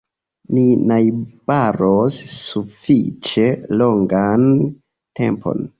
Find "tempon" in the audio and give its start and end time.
5.21-5.67